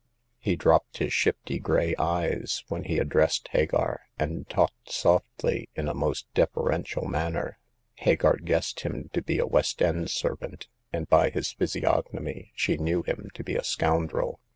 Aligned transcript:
He 0.39 0.55
dropped 0.55 0.97
his 0.97 1.13
shifty 1.13 1.59
gray 1.59 1.95
eyes 1.95 2.63
when 2.69 2.85
he 2.85 2.99
ad 2.99 3.11
The 3.11 3.19
Ninth 3.19 3.27
Customer. 3.43 3.65
229 3.67 3.67
dressed 3.67 3.71
Hagar, 3.71 4.01
and 4.17 4.49
talked 4.67 4.91
softly 4.91 5.69
in 5.75 5.87
a 5.87 5.93
most 5.93 6.25
def 6.33 6.51
erential 6.53 7.07
manner. 7.07 7.59
Hagar 7.97 8.37
guessed 8.37 8.79
him 8.79 9.11
to 9.13 9.21
be 9.21 9.37
a 9.37 9.45
West 9.45 9.79
end 9.79 10.09
servant; 10.09 10.67
and 10.91 11.07
by 11.07 11.29
his 11.29 11.51
physiognomy 11.51 12.51
she 12.55 12.77
knew 12.77 13.03
him 13.03 13.29
to 13.35 13.43
be 13.43 13.55
a 13.55 13.63
scoundrel. 13.63 14.39